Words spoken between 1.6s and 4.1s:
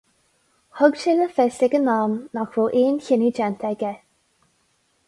ag an am nach raibh aon chinneadh déanta aige